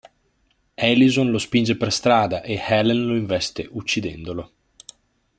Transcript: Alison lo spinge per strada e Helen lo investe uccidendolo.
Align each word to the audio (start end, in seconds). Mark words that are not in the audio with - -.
Alison 0.79 1.29
lo 1.29 1.37
spinge 1.37 1.77
per 1.77 1.93
strada 1.93 2.41
e 2.41 2.59
Helen 2.59 3.05
lo 3.05 3.15
investe 3.15 3.67
uccidendolo. 3.69 4.51